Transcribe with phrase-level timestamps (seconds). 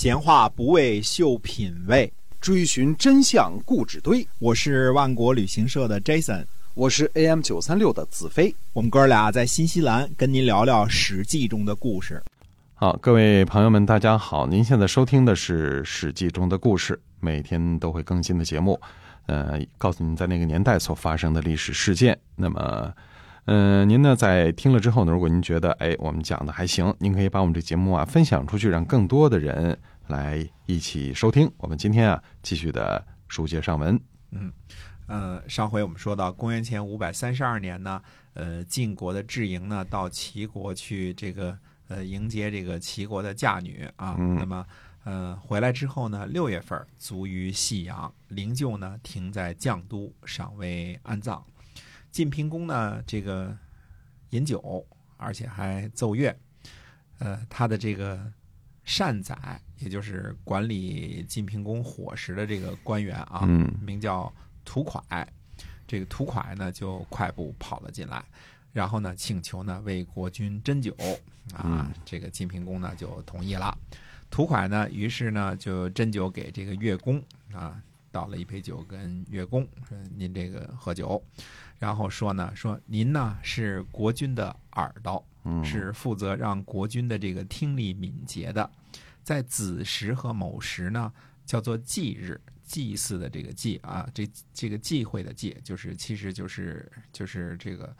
[0.00, 4.24] 闲话不为秀品味，追寻真相故纸堆。
[4.38, 8.54] 我是万国旅行社的 Jason，我是 AM 九三六的子飞。
[8.72, 12.22] 我们哥俩在新西兰跟您聊聊《史记》中的故事。
[12.76, 14.46] 好，各位朋友们，大家好！
[14.46, 18.80] 您现在收听的是《史记》中的故事，每天都会更新的节目。
[19.26, 22.16] 呃，告诉您在那个年代所发生的历史事件。
[22.36, 22.94] 那么，
[23.50, 29.78] 嗯，您呢在听了之后呢，如果您觉得哎我们讲的还行，您可以把我们这节目啊分享出去，让更多的人
[30.08, 31.50] 来一起收听。
[31.56, 33.98] 我们今天啊继续的书接上文。
[34.32, 34.52] 嗯，
[35.06, 38.02] 呃，上回我们说到公元前五百三十二年呢，
[38.34, 41.56] 呃，晋国的智营呢到齐国去这个。
[41.90, 44.66] 呃，迎接这个齐国的嫁女啊，那么，
[45.04, 51.42] 呃，回来之后呢，六月份卒于细阳，灵柩呢停在绛都，尚未安葬。
[52.18, 53.56] 晋平公呢，这个
[54.30, 54.84] 饮酒，
[55.16, 56.36] 而且还奏乐。
[57.20, 58.20] 呃，他的这个
[58.82, 63.46] 善宰，也就是管理晋平公伙食的这个官员啊，
[63.80, 64.34] 名叫
[64.64, 65.24] 屠蒯。
[65.86, 68.24] 这个屠蒯呢，就快步跑了进来。
[68.72, 70.92] 然后呢，请求呢为国君斟酒
[71.54, 73.78] 啊，这个晋平公呢就同意了。
[74.28, 81.22] 屠蒯呢，于是呢就斟酒给这个乐公啊，倒了一杯酒跟乐公说：“您这个喝酒。”
[81.78, 85.24] 然后说呢，说您呢是国君的耳朵，
[85.64, 88.70] 是负责让国君的这个听力敏捷的。
[89.22, 91.12] 在子时和卯时呢，
[91.44, 97.94] 叫做忌日，祭祀的这个祭啊，这这个忌讳的忌，就是其实就是就是这个。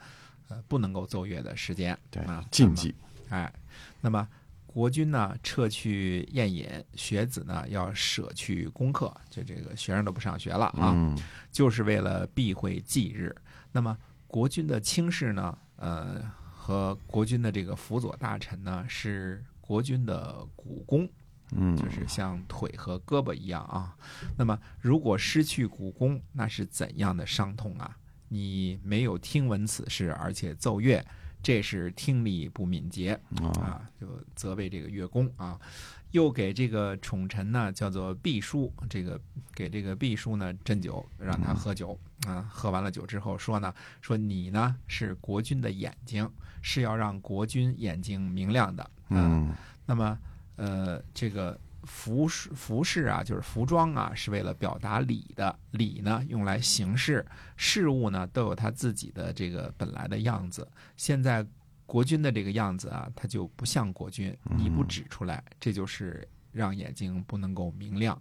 [0.51, 2.91] 呃，不能够奏乐的时间，对啊，禁忌。
[3.29, 3.53] 哎，
[4.01, 4.27] 那么
[4.71, 11.15] 国君呢撤去宴饮，学子呢要舍去功课，就这个学生都不上学了啊，
[11.51, 13.35] 就是为了避讳忌日。
[13.71, 13.97] 那么
[14.27, 16.21] 国君的卿士呢，呃，
[16.53, 21.09] 和国君的这个辅佐大臣呢，是国君的骨肱，
[21.51, 23.97] 嗯，就是像腿和胳膊一样啊。
[24.37, 27.97] 那么如果失去骨肱，那是怎样的伤痛啊？
[28.27, 31.03] 你没有听闻此事，而且奏乐，
[31.41, 33.81] 这是听力不敏捷啊！
[33.99, 35.59] 就责备这个乐工啊，
[36.11, 39.19] 又给这个宠臣呢叫做毕叔，这个
[39.53, 41.97] 给这个毕叔呢斟酒，让他喝酒
[42.27, 42.47] 啊。
[42.51, 46.29] 喝完了酒之后说呢，说你呢是国君的眼睛，
[46.61, 48.91] 是要让国君眼睛明亮的。
[49.09, 49.53] 嗯，
[49.85, 50.17] 那么
[50.55, 51.59] 呃这个。
[51.89, 55.53] 服饰服饰啊，就是服装啊，是为了表达礼的。
[55.71, 57.25] 礼呢，用来行事。
[57.57, 60.65] 事物呢，都有它自己的这个本来的样子。
[60.95, 61.45] 现在
[61.87, 64.35] 国君的这个样子啊，它就不像国君。
[64.55, 68.19] 你不指出来，这就是让眼睛不能够明亮。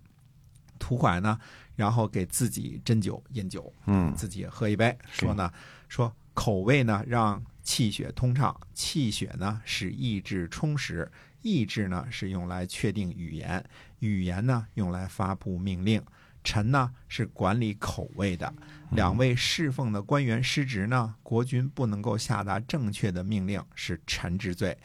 [0.78, 1.38] 涂怀呢，
[1.76, 5.52] 然后给自己斟酒饮酒，嗯，自己也喝一杯，说呢，
[5.88, 8.58] 说口味呢，让气血通畅。
[8.72, 11.10] 气血呢，使意志充实。
[11.42, 13.64] 意志呢是用来确定语言，
[14.00, 16.02] 语言呢用来发布命令，
[16.42, 18.52] 臣呢是管理口味的。
[18.92, 24.76] 两位侍奉的官员失职呢，国君不能够下达正确的命令，是臣之罪。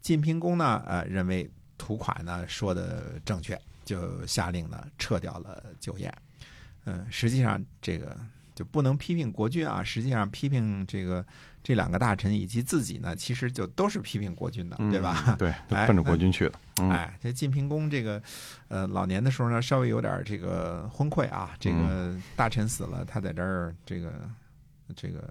[0.00, 6.12] 晋平公呢，呃，认为屠蒯呢说的正确，就下令呢撤掉了酒宴。
[6.84, 8.16] 嗯，实际上这个
[8.60, 11.24] 就不能批评国君啊，实际上批评这个。
[11.62, 15.36] 这两个大臣以及自己呢，其实就都是批评国君的，对吧？
[15.38, 16.58] 对，都奔着国君去了。
[16.90, 18.22] 哎，这晋平公这个，
[18.68, 21.50] 呃，老年的时候呢，稍微有点这个昏聩啊。
[21.60, 24.10] 这个大臣死了，他在这儿这个
[24.96, 25.30] 这个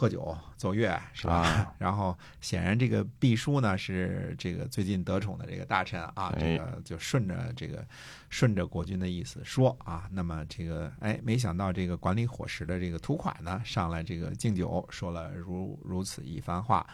[0.00, 1.74] 喝酒奏乐是吧？
[1.76, 7.84] 然后显然这个毕叔呢是这个最近得宠的这个大臣啊，这个就顺着这个。
[8.30, 16.86] 顺着国君的意思说啊，那么这个哎，没想到这个管理伙食的这个屠蒯呢，上来这个敬酒，说了如如此一番话。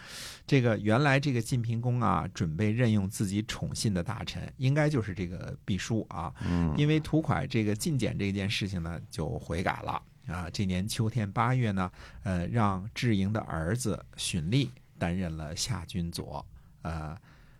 [0.46, 6.32] 这个原来这个晋平公啊，准备任用自己宠信的大臣，应该就是这个毕叔啊。
[6.42, 6.74] 嗯。
[6.78, 10.48] 因为屠蒯这个进谏这件事情呢，就悔改了啊。
[10.50, 11.90] 这年秋天八月呢，
[12.22, 16.44] 呃，让智营的儿子荀立担任了夏军佐，
[16.82, 17.16] 呃。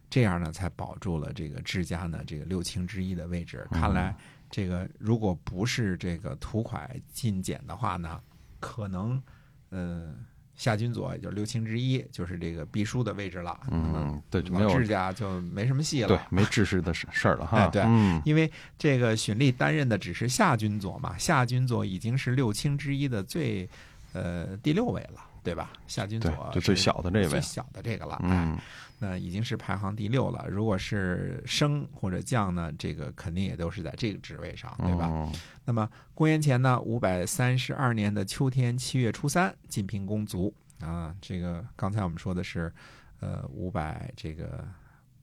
[0.08, 3.66] 这样呢，才保住了这个智家呢这个六卿之一的位置。
[3.72, 4.16] 看来，
[4.48, 8.22] 这个如果不是这个土蒯进谏的话呢，
[8.60, 9.20] 可能，
[9.70, 10.14] 呃，
[10.56, 13.58] 夏君佐也就是六卿之一，就是这个毕书的位置了。
[13.70, 16.08] 嗯，对，没有志家就没什么戏了。
[16.08, 17.66] 对，没志士的事事儿了哈。
[17.68, 17.82] 对，
[18.24, 23.68] 因为这个荀立担任的只是夏君佐嘛，夏君佐已经是六卿之一的最，
[24.12, 25.72] 呃，第六位了，对吧？
[25.86, 28.18] 夏军佐就最小的这位，最小的这个了。
[28.22, 28.58] 嗯。
[28.98, 30.46] 那已经是排行第六了。
[30.48, 35.30] 如果是升或者降呢，这个肯定也都是在这个职位上，对吧？
[35.66, 40.50] 那么公元前呢五百三十二年的秋天七月初三，晋平公卒
[40.80, 41.14] 啊。
[41.20, 42.72] 这个刚才我们说的是，
[43.20, 44.66] 呃，五百这个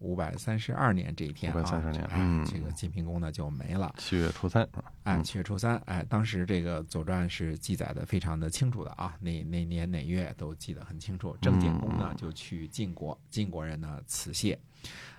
[0.03, 3.95] 五百三十二年这一天啊，532年哎嗯这个晋平公呢就没了。
[3.97, 4.67] 七月初三，
[5.03, 11.35] 哎，嗯七月初三，哎，当时这个《左传》是记载的非常的清楚的啊，哪哪年哪月都记得很清楚。
[11.41, 14.59] 郑简公呢就去晋国，晋国人呢辞谢，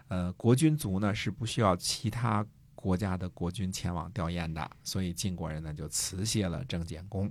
[0.09, 2.47] 呃，国君族呢是不需要其他
[2.85, 7.31] 国家的国君前往吊唁的，所以晋国人呢就辞谢了郑简公。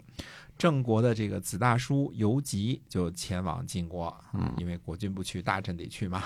[0.58, 6.24] 郑国的这个子大叔游吉就前往晋国，嗯因为国君不去，大臣得去嘛。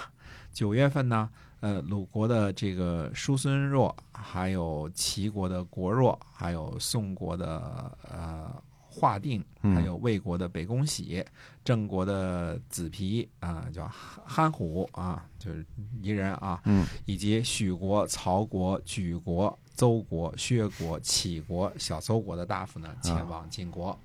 [0.53, 1.29] 九月份呢，
[1.59, 8.63] 呃，鲁国的这个叔孙若，还有齐国的国若，还有宋国的呃
[8.99, 11.23] 华定，嗯还有魏国的北宫喜，
[11.63, 13.87] 郑国的子皮啊、叫
[14.25, 15.65] 憨虎啊，就是
[16.01, 23.97] 一人啊，嗯以及许国、曹国、莒国、邹国、薛国、杞国、小邹国的大夫呢，前往晋国。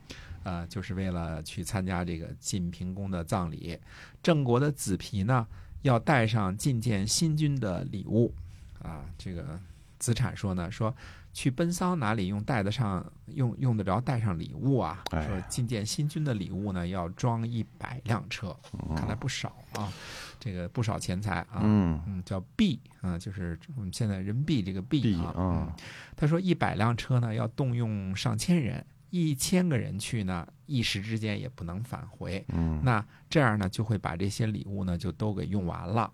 [0.44, 3.78] 呃，就是为了去参加这个晋平公的葬礼。
[4.20, 5.46] 郑国的子皮呢，
[5.82, 8.34] 要带上觐见新君的礼物
[8.80, 9.04] 啊。
[9.16, 9.56] 这个
[10.00, 10.92] 子产说呢，说
[11.32, 15.02] 去奔丧哪里用带得上用用得着带上礼物啊？
[15.10, 18.54] 哎说觐见新君的礼物呢，要装一百辆车，
[18.94, 19.90] 看来不少啊，
[20.38, 21.60] 这个不少钱财啊。
[21.62, 25.14] 嗯嗯，叫币啊，就是我们现在人民币这个币。
[25.16, 25.72] 啊嗯，
[26.16, 32.44] 他说一百辆车呢，要动用上千人，一千个人去呢，一时之间也不能返回。
[32.48, 36.12] 嗯那这样呢，就会把这些礼物呢就都给用完了。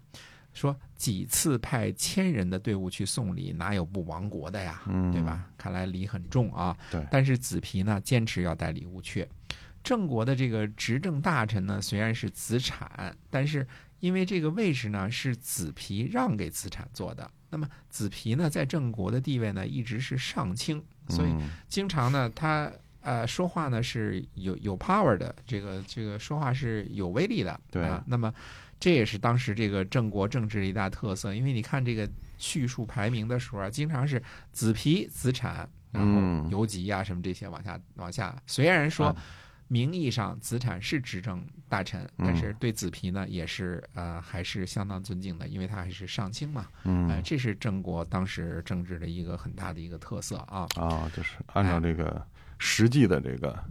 [0.58, 4.82] 说几次派千人的队伍去送礼，哪有不亡国的呀？
[4.86, 5.46] 嗯对吧？
[5.56, 6.76] 看来礼很重啊。
[6.90, 9.28] 对但是子皮呢，坚持要带礼物去。
[9.84, 13.66] 郑国的这个执政大臣呢，虽然是子产，但是
[14.00, 22.70] 因为这个位置呢是子皮让给子产做的，那么子皮呢在郑国的地位呢一直是上卿，所以嗯经常呢他
[23.00, 28.34] 呃说话呢是有有 power 的，这个这个说话是有威力的，对啊，那么
[28.78, 34.22] 这也是当时这个郑国政治的一大特色，因为你看这个叙述排名的时候啊，经常是
[34.52, 39.16] 子皮、子产，然后嗯游吉啊什么这些往下往下，虽然说啊。
[39.70, 46.62] 名义上子产是执政大臣，但嗯是对子皮呢也是呃还是相当尊敬的，因为他还是上卿嘛。
[46.84, 50.66] 呃，嗯这是郑国当时政治的一个很大的一个特色啊。
[50.76, 52.26] 啊，就是按照这个
[52.56, 53.62] 实际的这个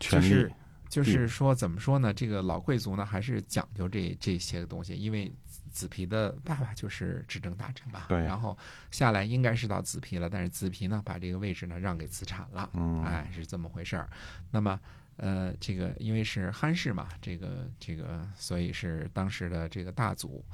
[0.00, 0.52] 权力就是
[0.88, 2.12] 就是说，怎么说呢？
[2.12, 8.06] 这个老贵族呢，还是讲究这这些个东西，因为子子皮的爸爸就是执政大臣吧。
[8.08, 8.56] 对然后
[8.90, 12.68] 下来应该是到子皮了，但是子皮呢，把这个位置呢让给子产了。
[12.72, 14.08] 嗯哎，是这么回事儿。
[14.50, 14.80] 那么，
[15.16, 20.44] 呃，这个因为是憨氏嘛，这个这个，所以是当时的这个大族。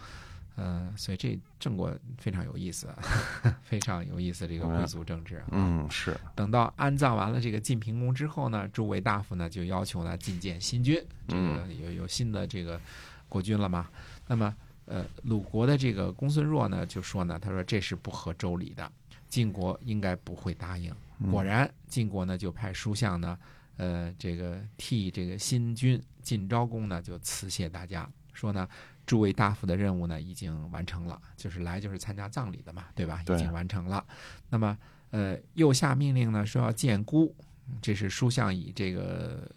[0.57, 2.89] 呃，所以这郑国非常有意思，
[3.63, 5.47] 非常有意思这个贵族政治啊。
[5.51, 12.81] 嗯是等到安葬完了这个晋平公之后呢，诸位大夫呢就要求呢觐见新君，这个有有新的这个
[13.29, 13.89] 国君了嘛。
[14.29, 14.55] 那么
[14.87, 18.93] 呃，鲁国的这个公孙弱呢就说呢，他说这是不合周礼的，
[19.29, 20.95] 晋国应该不会答应。
[21.33, 23.37] 果然，晋国呢就派书相呢，
[23.77, 28.69] 呃，这个替这个新君晋昭公呢就辞谢大家，说呢。
[29.07, 33.23] 诸位大夫的任务呢已经完成了，就是来就是参加葬礼的嘛，对吧？
[33.23, 34.05] 已经完成了。
[34.49, 34.77] 那么
[35.11, 37.35] 呃，又下命令呢，说要见姑，
[37.81, 39.49] 这是书相以这个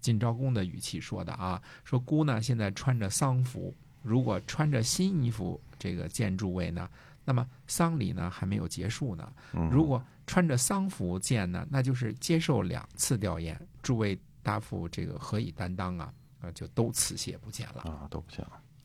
[0.00, 6.88] 晋昭公的语气说的啊，说姑呢现在穿着丧服，如果穿着新衣服这个见诸位呢，
[7.24, 9.32] 那么丧礼呢还没有结束呢。
[9.52, 16.12] 嗯如果穿着丧服见呢，那就是接受两次吊唁，诸位大夫这个何以担当啊？
[16.40, 17.82] 呃，就都辞谢不见了。
[17.82, 18.44] 啊都不行，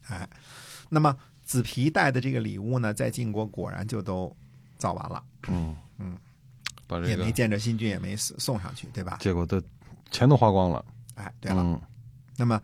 [0.09, 0.29] 哎，
[0.89, 4.35] 那么子皮带的这个礼物呢，在晋国果然就都
[4.77, 5.23] 造完了。
[5.47, 6.17] 嗯嗯，
[6.87, 9.17] 把这个也没见着新君，也没送送上去，对吧？
[9.19, 9.61] 结果都
[10.11, 10.85] 钱都花光了，
[11.15, 11.81] 哎，对了，嗯
[12.37, 12.61] 那么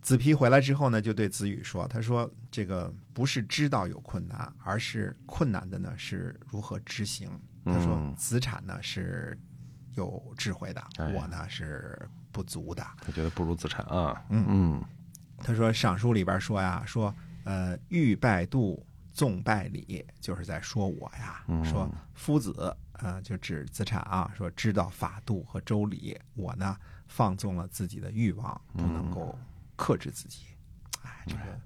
[0.00, 7.28] 子皮回来之后呢，就对子羽说：“他说这个不是知道有困难，而是困难的呢是如何执行。
[7.66, 9.38] 他说嗯子产呢是
[9.94, 12.82] 有智慧的，哎我呢是不足的。
[13.02, 14.84] 他觉得不如子产啊，嗯嗯
[15.42, 26.76] 他说尚书里边说呀，说呃欲拜度，纵拜礼，就是在说我呀，嗯说夫子呃就指子产啊，说知道法度和周礼，我呢
[27.08, 29.36] 放纵了自己的欲望，不能够
[29.76, 30.44] 克制自己。
[31.02, 31.58] 哎，这个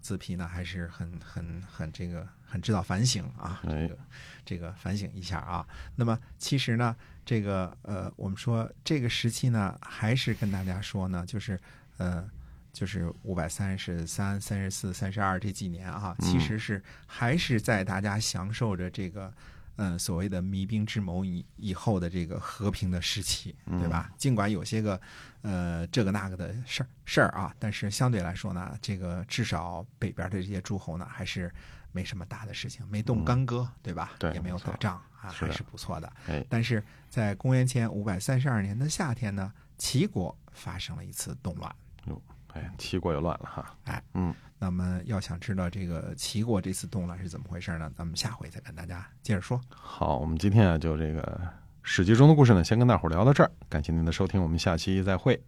[0.00, 3.98] 子皮呢还是很很很这个很知道反省啊，这哎个
[4.44, 5.66] 这个反省一下啊。
[5.96, 11.60] 那么其实呢，这个呃，我们说这个时期呢，还是跟大家说呢，就是
[11.96, 12.24] 呃。
[12.76, 19.32] 就是五百三十三、三十四、三十二这几年啊，其实是还是在大家享受着这个
[19.76, 24.12] 嗯，所谓的弭兵之谋以以后的这个和平的时期，对吧？
[24.18, 25.00] 尽管有些个
[25.40, 31.50] 呃这个那个的事儿事儿啊，但是相对来说呢，这个至少北边的这些诸侯呢，还是
[31.92, 34.12] 没什么大的事情，没动干戈，对吧？
[34.18, 36.12] 对也没有打仗啊，还是不错的。
[36.26, 41.74] 哎，但是在公元前五百三十二年的夏天呢，齐国发生了一次动乱。
[42.56, 43.74] 哎，齐国又乱了哈。
[43.84, 47.90] 哎，嗯，那么要想知道这个齐国这次动乱是怎么回事呢？
[47.96, 49.60] 咱们下回再跟大家接着说。
[49.68, 51.22] 好，我们今天啊就这个
[51.82, 53.50] 《史记》中的故事呢，先跟大伙聊到这儿。
[53.68, 55.40] 感谢您的收听，我们下期再会。